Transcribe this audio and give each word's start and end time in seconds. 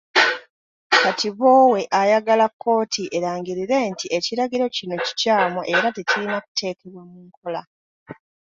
Kati 1.01 1.29
Bwowe 1.37 1.81
ayagala 2.01 2.45
kkooti 2.51 3.03
erangirire 3.17 3.77
nti 3.91 4.05
ekiragiro 4.17 4.65
kino 4.75 4.95
kikyamu 5.05 5.59
era 5.73 5.87
tekirina 5.95 6.37
kuteekebwa 6.45 7.01
mu 7.11 7.17
nkola. 7.27 7.61